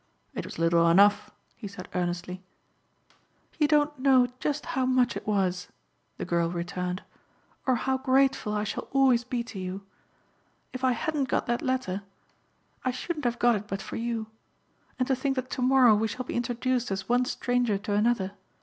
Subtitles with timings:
[0.33, 2.41] "It was little enough," he said earnestly.
[3.59, 5.67] "You don't know just how much it was,"
[6.17, 7.03] the girl returned,
[7.67, 9.83] "or how grateful I shall always be to you.
[10.73, 12.01] If I hadn't got that letter!
[12.83, 14.25] I shouldn't have got it but for you.
[14.97, 18.31] And to think that tomorrow we shall be introduced as one stranger to another.